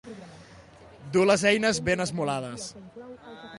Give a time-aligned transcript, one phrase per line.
[1.17, 2.69] Dur les eines ben esmolades.